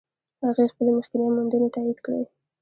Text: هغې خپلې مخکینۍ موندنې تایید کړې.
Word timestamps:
هغې 0.45 0.65
خپلې 0.71 0.91
مخکینۍ 0.97 1.29
موندنې 1.35 1.67
تایید 1.75 1.97
کړې. 2.05 2.21